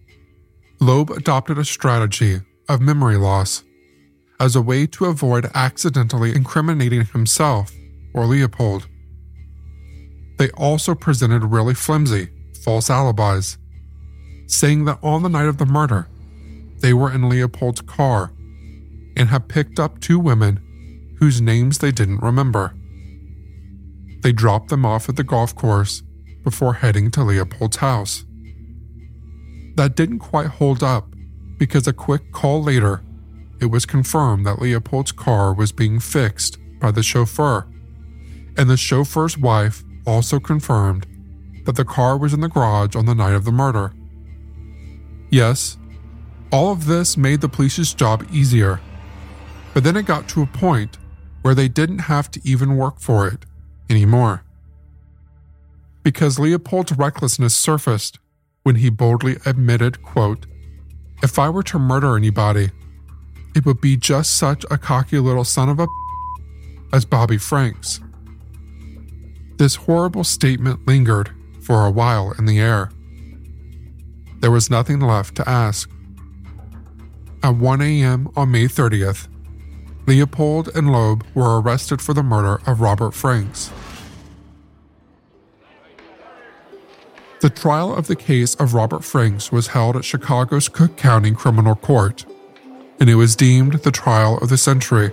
Loeb 0.80 1.10
adopted 1.10 1.56
a 1.56 1.64
strategy 1.64 2.40
of 2.68 2.80
memory 2.80 3.16
loss 3.16 3.64
as 4.40 4.54
a 4.54 4.62
way 4.62 4.86
to 4.86 5.06
avoid 5.06 5.50
accidentally 5.54 6.34
incriminating 6.34 7.04
himself 7.06 7.72
or 8.14 8.26
Leopold. 8.26 8.86
They 10.38 10.50
also 10.50 10.94
presented 10.94 11.44
really 11.44 11.74
flimsy, 11.74 12.28
false 12.64 12.88
alibis, 12.88 13.58
saying 14.46 14.84
that 14.84 14.98
on 15.02 15.22
the 15.22 15.28
night 15.28 15.48
of 15.48 15.58
the 15.58 15.66
murder, 15.66 16.08
they 16.80 16.94
were 16.94 17.12
in 17.12 17.28
Leopold's 17.28 17.80
car 17.80 18.32
and 19.16 19.28
had 19.28 19.48
picked 19.48 19.80
up 19.80 20.00
two 20.00 20.18
women 20.18 21.16
whose 21.18 21.40
names 21.40 21.78
they 21.78 21.90
didn't 21.90 22.22
remember. 22.22 22.74
They 24.22 24.32
dropped 24.32 24.68
them 24.68 24.86
off 24.86 25.08
at 25.08 25.16
the 25.16 25.24
golf 25.24 25.54
course 25.54 26.02
before 26.44 26.74
heading 26.74 27.10
to 27.12 27.24
Leopold's 27.24 27.78
house. 27.78 28.24
That 29.74 29.96
didn't 29.96 30.20
quite 30.20 30.46
hold 30.46 30.82
up 30.82 31.08
because 31.58 31.86
a 31.86 31.92
quick 31.92 32.32
call 32.32 32.62
later, 32.62 33.02
it 33.60 33.66
was 33.66 33.84
confirmed 33.84 34.46
that 34.46 34.62
Leopold's 34.62 35.12
car 35.12 35.52
was 35.52 35.72
being 35.72 35.98
fixed 35.98 36.58
by 36.78 36.92
the 36.92 37.02
chauffeur, 37.02 37.66
and 38.56 38.70
the 38.70 38.76
chauffeur's 38.76 39.36
wife 39.36 39.82
also 40.06 40.38
confirmed 40.38 41.06
that 41.64 41.76
the 41.76 41.84
car 41.84 42.16
was 42.16 42.32
in 42.32 42.40
the 42.40 42.48
garage 42.48 42.96
on 42.96 43.06
the 43.06 43.14
night 43.14 43.34
of 43.34 43.44
the 43.44 43.52
murder. 43.52 43.92
Yes, 45.30 45.76
all 46.50 46.72
of 46.72 46.86
this 46.86 47.16
made 47.16 47.40
the 47.40 47.48
police's 47.48 47.92
job 47.92 48.24
easier, 48.32 48.80
but 49.74 49.84
then 49.84 49.96
it 49.96 50.06
got 50.06 50.28
to 50.30 50.42
a 50.42 50.46
point 50.46 50.96
where 51.42 51.54
they 51.54 51.68
didn't 51.68 51.98
have 52.00 52.30
to 52.30 52.40
even 52.44 52.76
work 52.76 53.00
for 53.00 53.26
it 53.26 53.44
anymore. 53.90 54.44
Because 56.02 56.38
Leopold's 56.38 56.92
recklessness 56.92 57.54
surfaced 57.54 58.18
when 58.62 58.76
he 58.76 58.88
boldly 58.88 59.36
admitted, 59.44 60.02
quote, 60.02 60.46
If 61.22 61.38
I 61.38 61.48
were 61.48 61.64
to 61.64 61.78
murder 61.78 62.16
anybody, 62.16 62.70
it 63.54 63.66
would 63.66 63.80
be 63.80 63.96
just 63.96 64.36
such 64.36 64.64
a 64.70 64.78
cocky 64.78 65.18
little 65.18 65.44
son 65.44 65.68
of 65.68 65.80
a 65.80 65.88
as 66.92 67.04
Bobby 67.04 67.38
Franks. 67.38 68.00
This 69.56 69.74
horrible 69.74 70.24
statement 70.24 70.86
lingered 70.86 71.30
for 71.60 71.84
a 71.84 71.90
while 71.90 72.32
in 72.38 72.46
the 72.46 72.60
air. 72.60 72.90
There 74.40 74.52
was 74.52 74.70
nothing 74.70 75.00
left 75.00 75.34
to 75.36 75.48
ask. 75.48 75.90
At 77.42 77.56
1 77.56 77.82
a.m. 77.82 78.30
on 78.36 78.52
May 78.52 78.66
30th, 78.66 79.28
Leopold 80.06 80.70
and 80.74 80.92
Loeb 80.92 81.24
were 81.34 81.60
arrested 81.60 82.00
for 82.00 82.14
the 82.14 82.22
murder 82.22 82.60
of 82.66 82.80
Robert 82.80 83.12
Franks. 83.12 83.70
The 87.40 87.50
trial 87.50 87.94
of 87.94 88.08
the 88.08 88.16
case 88.16 88.56
of 88.56 88.74
Robert 88.74 89.04
Franks 89.04 89.52
was 89.52 89.68
held 89.68 89.96
at 89.96 90.04
Chicago's 90.04 90.68
Cook 90.68 90.96
County 90.96 91.30
Criminal 91.30 91.76
Court, 91.76 92.24
and 92.98 93.08
it 93.08 93.14
was 93.14 93.36
deemed 93.36 93.74
the 93.74 93.92
trial 93.92 94.38
of 94.38 94.48
the 94.48 94.58
century. 94.58 95.12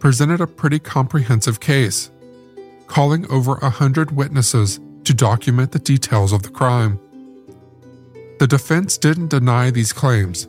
presented 0.00 0.40
a 0.40 0.46
pretty 0.46 0.78
comprehensive 0.78 1.60
case, 1.60 2.10
calling 2.86 3.30
over 3.30 3.56
a 3.56 3.70
hundred 3.70 4.10
witnesses 4.10 4.80
to 5.06 5.14
document 5.14 5.72
the 5.72 5.78
details 5.78 6.32
of 6.32 6.42
the 6.42 6.50
crime. 6.50 7.00
The 8.38 8.46
defense 8.46 8.98
didn't 8.98 9.28
deny 9.28 9.70
these 9.70 9.92
claims, 9.92 10.48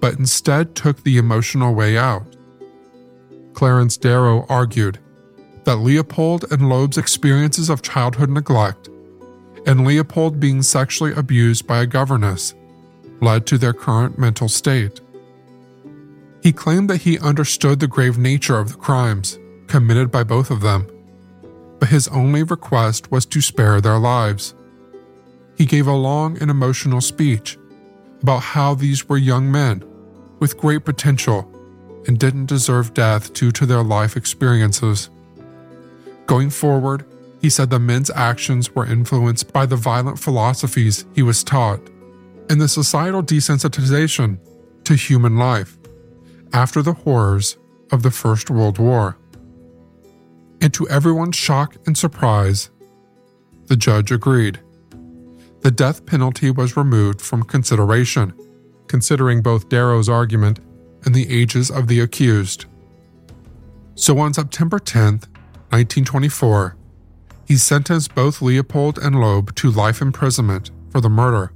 but 0.00 0.14
instead 0.14 0.74
took 0.74 1.02
the 1.02 1.18
emotional 1.18 1.74
way 1.74 1.98
out. 1.98 2.36
Clarence 3.52 3.96
Darrow 3.96 4.46
argued 4.48 4.98
that 5.64 5.76
Leopold 5.76 6.50
and 6.50 6.68
Loeb's 6.68 6.96
experiences 6.96 7.68
of 7.68 7.82
childhood 7.82 8.30
neglect 8.30 8.88
and 9.66 9.86
Leopold 9.86 10.40
being 10.40 10.62
sexually 10.62 11.12
abused 11.12 11.66
by 11.66 11.82
a 11.82 11.86
governess 11.86 12.54
led 13.20 13.46
to 13.46 13.58
their 13.58 13.74
current 13.74 14.18
mental 14.18 14.48
state. 14.48 15.00
He 16.42 16.52
claimed 16.52 16.88
that 16.88 17.02
he 17.02 17.18
understood 17.18 17.80
the 17.80 17.86
grave 17.86 18.16
nature 18.16 18.58
of 18.58 18.72
the 18.72 18.78
crimes 18.78 19.38
committed 19.66 20.10
by 20.10 20.24
both 20.24 20.50
of 20.50 20.62
them, 20.62 20.86
but 21.80 21.88
his 21.88 22.06
only 22.08 22.42
request 22.42 23.10
was 23.10 23.26
to 23.26 23.40
spare 23.40 23.80
their 23.80 23.98
lives. 23.98 24.54
He 25.56 25.64
gave 25.64 25.86
a 25.86 25.92
long 25.92 26.38
and 26.40 26.50
emotional 26.50 27.00
speech 27.00 27.58
about 28.22 28.40
how 28.40 28.74
these 28.74 29.08
were 29.08 29.16
young 29.16 29.50
men 29.50 29.82
with 30.38 30.58
great 30.58 30.84
potential 30.84 31.50
and 32.06 32.18
didn't 32.18 32.46
deserve 32.46 32.94
death 32.94 33.32
due 33.32 33.50
to 33.52 33.66
their 33.66 33.82
life 33.82 34.16
experiences. 34.16 35.10
Going 36.26 36.50
forward, 36.50 37.04
he 37.40 37.50
said 37.50 37.70
the 37.70 37.78
men's 37.78 38.10
actions 38.10 38.74
were 38.74 38.86
influenced 38.86 39.52
by 39.52 39.64
the 39.64 39.76
violent 39.76 40.18
philosophies 40.18 41.06
he 41.14 41.22
was 41.22 41.42
taught 41.42 41.80
and 42.50 42.60
the 42.60 42.68
societal 42.68 43.22
desensitization 43.22 44.38
to 44.84 44.94
human 44.94 45.36
life 45.36 45.78
after 46.52 46.82
the 46.82 46.92
horrors 46.92 47.56
of 47.90 48.02
the 48.02 48.10
First 48.10 48.50
World 48.50 48.78
War. 48.78 49.16
And 50.60 50.72
to 50.74 50.88
everyone's 50.88 51.36
shock 51.36 51.76
and 51.86 51.96
surprise, 51.96 52.70
the 53.66 53.76
judge 53.76 54.12
agreed. 54.12 54.60
The 55.60 55.70
death 55.70 56.06
penalty 56.06 56.50
was 56.50 56.76
removed 56.76 57.20
from 57.20 57.42
consideration, 57.42 58.34
considering 58.86 59.42
both 59.42 59.68
Darrow's 59.68 60.08
argument 60.08 60.60
and 61.04 61.14
the 61.14 61.30
ages 61.30 61.70
of 61.70 61.86
the 61.86 62.00
accused. 62.00 62.66
So 63.94 64.18
on 64.18 64.34
September 64.34 64.78
10, 64.78 65.20
1924, 65.70 66.76
he 67.46 67.56
sentenced 67.56 68.14
both 68.14 68.40
Leopold 68.40 68.98
and 68.98 69.20
Loeb 69.20 69.54
to 69.56 69.70
life 69.70 70.00
imprisonment 70.00 70.70
for 70.90 71.00
the 71.00 71.08
murder 71.08 71.52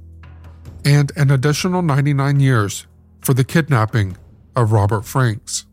and 0.85 1.11
an 1.15 1.31
additional 1.31 1.81
99 1.81 2.39
years 2.39 2.85
for 3.21 3.33
the 3.33 3.43
kidnapping 3.43 4.15
of 4.55 4.71
Robert 4.71 5.03
Franks. 5.03 5.65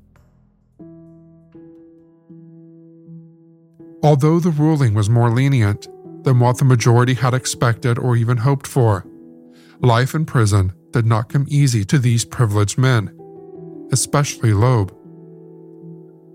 Although 4.02 4.40
the 4.40 4.50
ruling 4.50 4.94
was 4.94 5.08
more 5.08 5.30
lenient 5.30 5.86
than 6.24 6.40
what 6.40 6.58
the 6.58 6.64
majority 6.64 7.14
had 7.14 7.34
expected 7.34 7.98
or 7.98 8.16
even 8.16 8.38
hoped 8.38 8.66
for, 8.66 9.06
life 9.80 10.14
in 10.14 10.24
prison 10.24 10.72
did 10.90 11.06
not 11.06 11.28
come 11.28 11.46
easy 11.48 11.84
to 11.84 11.98
these 11.98 12.24
privileged 12.24 12.78
men, 12.78 13.16
especially 13.92 14.52
Loeb. 14.52 14.92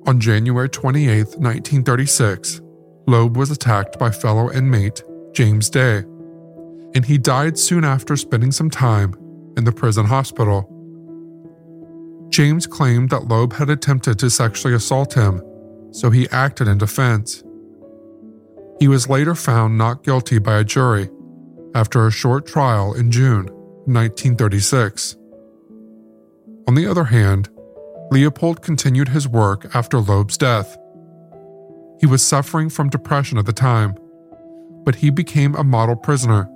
On 0.07 0.19
January 0.19 0.69
28, 0.69 1.17
1936, 1.37 2.61
Loeb 3.07 3.35
was 3.35 3.51
attacked 3.51 3.99
by 3.99 4.11
fellow 4.11 4.51
inmate 4.51 5.03
James 5.33 5.69
Day, 5.69 6.03
and 6.95 7.03
he 7.05 7.17
died 7.17 7.59
soon 7.59 7.83
after 7.83 8.15
spending 8.15 8.51
some 8.51 8.69
time 8.69 9.13
in 9.57 9.65
the 9.65 9.71
prison 9.71 10.05
hospital. 10.05 10.73
James 12.29 12.65
claimed 12.65 13.09
that 13.09 13.27
Loeb 13.27 13.53
had 13.53 13.69
attempted 13.69 14.17
to 14.19 14.29
sexually 14.29 14.73
assault 14.73 15.13
him, 15.13 15.41
so 15.91 16.09
he 16.09 16.29
acted 16.29 16.67
in 16.67 16.77
defense. 16.77 17.43
He 18.79 18.87
was 18.87 19.09
later 19.09 19.33
found 19.33 19.77
not 19.77 20.03
guilty 20.03 20.37
by 20.37 20.59
a 20.59 20.63
jury 20.63 21.09
after 21.73 22.05
a 22.05 22.11
short 22.11 22.45
trial 22.45 22.93
in 22.93 23.11
June 23.11 23.45
1936. 23.85 25.15
On 26.67 26.75
the 26.75 26.85
other 26.85 27.05
hand, 27.05 27.49
Leopold 28.11 28.61
continued 28.61 29.09
his 29.09 29.27
work 29.27 29.73
after 29.75 29.99
Loeb's 29.99 30.37
death. 30.37 30.77
He 31.99 32.05
was 32.05 32.25
suffering 32.25 32.69
from 32.69 32.89
depression 32.89 33.37
at 33.37 33.45
the 33.45 33.53
time, 33.53 33.95
but 34.83 34.95
he 34.95 35.09
became 35.09 35.55
a 35.55 35.63
model 35.63 35.95
prisoner 35.95 36.49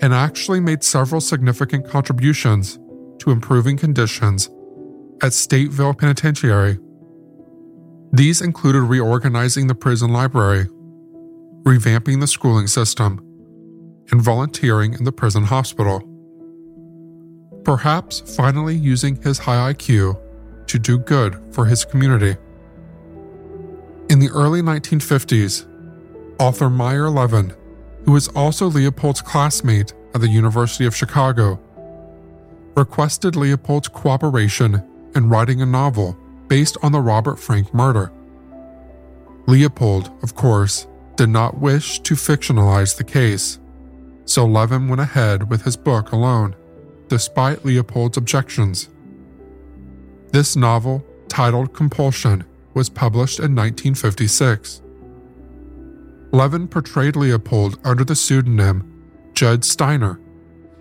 and 0.00 0.14
actually 0.14 0.60
made 0.60 0.84
several 0.84 1.20
significant 1.20 1.88
contributions 1.88 2.78
to 3.18 3.30
improving 3.30 3.76
conditions 3.76 4.48
at 5.22 5.32
Stateville 5.32 5.98
Penitentiary. 5.98 6.78
These 8.12 8.42
included 8.42 8.82
reorganizing 8.82 9.66
the 9.66 9.74
prison 9.74 10.12
library, 10.12 10.68
revamping 11.64 12.20
the 12.20 12.26
schooling 12.26 12.66
system, 12.66 13.18
and 14.10 14.20
volunteering 14.20 14.92
in 14.92 15.04
the 15.04 15.12
prison 15.12 15.44
hospital. 15.44 16.02
Perhaps 17.64 18.36
finally 18.36 18.76
using 18.76 19.16
his 19.22 19.38
high 19.38 19.72
IQ 19.72 20.20
to 20.66 20.78
do 20.78 20.98
good 20.98 21.42
for 21.54 21.64
his 21.64 21.84
community. 21.84 22.36
In 24.10 24.18
the 24.18 24.28
early 24.34 24.60
1950s, 24.60 25.66
author 26.38 26.68
Meyer 26.68 27.08
Levin, 27.08 27.54
who 28.04 28.12
was 28.12 28.28
also 28.28 28.68
Leopold's 28.68 29.22
classmate 29.22 29.94
at 30.14 30.20
the 30.20 30.28
University 30.28 30.84
of 30.84 30.94
Chicago, 30.94 31.58
requested 32.76 33.36
Leopold's 33.36 33.88
cooperation 33.88 34.82
in 35.14 35.30
writing 35.30 35.62
a 35.62 35.66
novel 35.66 36.16
based 36.48 36.76
on 36.82 36.92
the 36.92 37.00
Robert 37.00 37.38
Frank 37.38 37.72
murder. 37.72 38.12
Leopold, 39.46 40.10
of 40.22 40.34
course, 40.34 40.86
did 41.16 41.28
not 41.28 41.58
wish 41.58 42.00
to 42.00 42.14
fictionalize 42.14 42.96
the 42.96 43.04
case, 43.04 43.58
so 44.24 44.46
Levin 44.46 44.88
went 44.88 45.00
ahead 45.00 45.50
with 45.50 45.62
his 45.62 45.76
book 45.76 46.12
alone, 46.12 46.56
despite 47.08 47.64
Leopold's 47.64 48.16
objections. 48.16 48.88
This 50.32 50.56
novel, 50.56 51.04
titled 51.28 51.72
Compulsion, 51.72 52.44
was 52.74 52.88
published 52.88 53.38
in 53.38 53.54
1956. 53.54 54.82
Levin 56.32 56.66
portrayed 56.66 57.14
Leopold 57.14 57.78
under 57.84 58.04
the 58.04 58.16
pseudonym 58.16 58.90
Judd 59.34 59.64
Steiner 59.64 60.20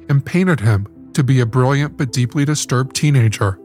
and 0.09 0.25
painted 0.25 0.59
him 0.59 0.87
to 1.13 1.23
be 1.23 1.39
a 1.39 1.45
brilliant 1.45 1.97
but 1.97 2.11
deeply 2.11 2.45
disturbed 2.45 2.95
teenager, 2.95 3.59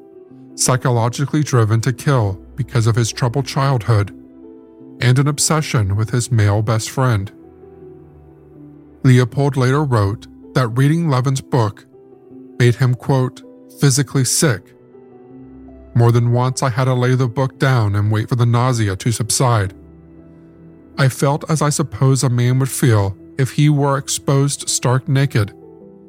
psychologically 0.54 1.42
driven 1.42 1.80
to 1.80 1.92
kill 1.92 2.34
because 2.56 2.86
of 2.86 2.96
his 2.96 3.10
troubled 3.10 3.46
childhood 3.46 4.14
and 5.00 5.18
an 5.18 5.28
obsession 5.28 5.96
with 5.96 6.10
his 6.10 6.30
male 6.30 6.62
best 6.62 6.90
friend. 6.90 7.32
Leopold 9.04 9.56
later 9.56 9.84
wrote 9.84 10.26
that 10.54 10.68
reading 10.68 11.08
Levin's 11.08 11.40
book 11.40 11.86
made 12.58 12.76
him, 12.76 12.94
quote, 12.94 13.42
physically 13.80 14.24
sick. 14.24 14.74
More 15.94 16.12
than 16.12 16.32
once, 16.32 16.62
I 16.62 16.70
had 16.70 16.84
to 16.84 16.94
lay 16.94 17.14
the 17.14 17.28
book 17.28 17.58
down 17.58 17.94
and 17.94 18.10
wait 18.10 18.28
for 18.28 18.34
the 18.34 18.46
nausea 18.46 18.96
to 18.96 19.12
subside. 19.12 19.74
I 20.96 21.08
felt 21.08 21.48
as 21.48 21.62
I 21.62 21.70
suppose 21.70 22.24
a 22.24 22.28
man 22.28 22.58
would 22.58 22.68
feel 22.68 23.16
if 23.38 23.52
he 23.52 23.68
were 23.68 23.96
exposed 23.96 24.68
stark 24.68 25.08
naked 25.08 25.54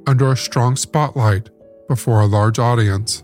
under 0.07 0.31
a 0.31 0.37
strong 0.37 0.75
spotlight 0.75 1.49
before 1.87 2.21
a 2.21 2.25
large 2.25 2.57
audience. 2.57 3.23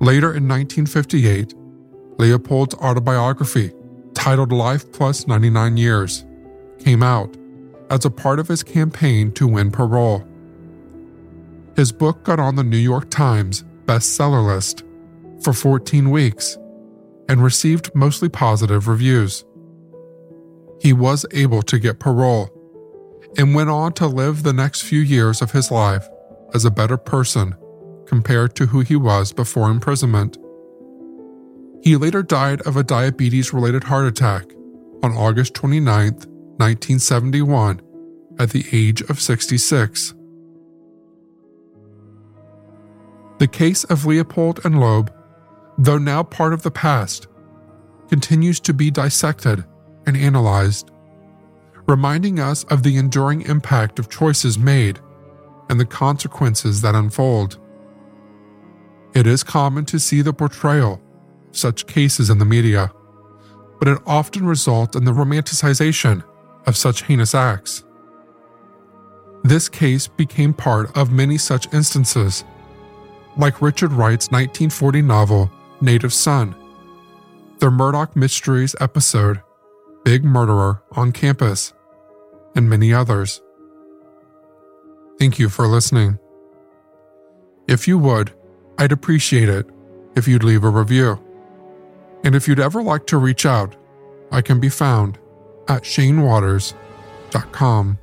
Later 0.00 0.34
in 0.34 0.48
1958, 0.48 1.54
Leopold's 2.18 2.74
autobiography, 2.76 3.72
titled 4.20 4.52
Life 4.52 4.92
Plus 4.92 5.26
99 5.26 5.78
Years, 5.78 6.26
came 6.78 7.02
out 7.02 7.34
as 7.88 8.04
a 8.04 8.10
part 8.10 8.38
of 8.38 8.48
his 8.48 8.62
campaign 8.62 9.32
to 9.32 9.46
win 9.46 9.70
parole. 9.70 10.22
His 11.74 11.90
book 11.90 12.22
got 12.22 12.38
on 12.38 12.54
the 12.54 12.62
New 12.62 12.76
York 12.76 13.08
Times 13.08 13.64
bestseller 13.86 14.46
list 14.46 14.84
for 15.42 15.54
14 15.54 16.10
weeks 16.10 16.58
and 17.30 17.42
received 17.42 17.94
mostly 17.94 18.28
positive 18.28 18.88
reviews. 18.88 19.42
He 20.82 20.92
was 20.92 21.24
able 21.32 21.62
to 21.62 21.78
get 21.78 21.98
parole 21.98 22.50
and 23.38 23.54
went 23.54 23.70
on 23.70 23.94
to 23.94 24.06
live 24.06 24.42
the 24.42 24.52
next 24.52 24.82
few 24.82 25.00
years 25.00 25.40
of 25.40 25.52
his 25.52 25.70
life 25.70 26.06
as 26.52 26.66
a 26.66 26.70
better 26.70 26.98
person 26.98 27.56
compared 28.04 28.54
to 28.56 28.66
who 28.66 28.80
he 28.80 28.96
was 28.96 29.32
before 29.32 29.70
imprisonment. 29.70 30.36
He 31.82 31.96
later 31.96 32.22
died 32.22 32.60
of 32.62 32.76
a 32.76 32.84
diabetes 32.84 33.52
related 33.52 33.84
heart 33.84 34.06
attack 34.06 34.44
on 35.02 35.12
August 35.12 35.54
29, 35.54 36.12
1971, 36.12 37.80
at 38.38 38.50
the 38.50 38.66
age 38.72 39.00
of 39.02 39.20
66. 39.20 40.14
The 43.38 43.46
case 43.46 43.84
of 43.84 44.04
Leopold 44.04 44.60
and 44.64 44.78
Loeb, 44.78 45.12
though 45.78 45.98
now 45.98 46.22
part 46.22 46.52
of 46.52 46.62
the 46.62 46.70
past, 46.70 47.26
continues 48.10 48.60
to 48.60 48.74
be 48.74 48.90
dissected 48.90 49.64
and 50.06 50.16
analyzed 50.16 50.90
reminding 51.90 52.38
us 52.38 52.62
of 52.64 52.84
the 52.84 52.96
enduring 52.96 53.42
impact 53.42 53.98
of 53.98 54.08
choices 54.08 54.56
made 54.56 55.00
and 55.68 55.80
the 55.80 55.84
consequences 55.84 56.80
that 56.82 56.94
unfold. 56.94 57.58
It 59.12 59.26
is 59.26 59.42
common 59.42 59.84
to 59.86 59.98
see 59.98 60.22
the 60.22 60.32
portrayal 60.32 61.02
such 61.52 61.86
cases 61.86 62.30
in 62.30 62.38
the 62.38 62.44
media, 62.44 62.92
but 63.78 63.88
it 63.88 63.98
often 64.06 64.46
results 64.46 64.96
in 64.96 65.04
the 65.04 65.12
romanticization 65.12 66.24
of 66.66 66.76
such 66.76 67.02
heinous 67.02 67.34
acts. 67.34 67.84
This 69.42 69.68
case 69.68 70.06
became 70.06 70.52
part 70.52 70.96
of 70.96 71.10
many 71.10 71.38
such 71.38 71.72
instances, 71.72 72.44
like 73.36 73.62
Richard 73.62 73.92
Wright's 73.92 74.30
1940 74.30 75.02
novel 75.02 75.50
Native 75.80 76.12
Son, 76.12 76.54
the 77.58 77.70
Murdoch 77.70 78.14
Mysteries 78.16 78.76
episode 78.80 79.40
Big 80.04 80.24
Murderer 80.24 80.82
on 80.92 81.12
Campus, 81.12 81.72
and 82.54 82.68
many 82.68 82.92
others. 82.92 83.40
Thank 85.18 85.38
you 85.38 85.48
for 85.48 85.66
listening. 85.66 86.18
If 87.68 87.86
you 87.86 87.98
would, 87.98 88.32
I'd 88.78 88.92
appreciate 88.92 89.48
it 89.48 89.66
if 90.16 90.26
you'd 90.26 90.42
leave 90.42 90.64
a 90.64 90.70
review. 90.70 91.22
And 92.24 92.34
if 92.34 92.48
you'd 92.48 92.60
ever 92.60 92.82
like 92.82 93.06
to 93.06 93.18
reach 93.18 93.46
out, 93.46 93.76
I 94.30 94.42
can 94.42 94.60
be 94.60 94.68
found 94.68 95.18
at 95.68 95.84
shanewaters.com. 95.84 97.98